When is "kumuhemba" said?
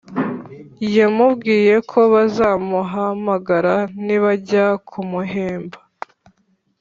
4.89-5.79